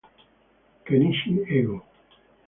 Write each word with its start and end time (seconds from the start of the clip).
Kenichi 0.85 1.31
Ego 1.57 1.77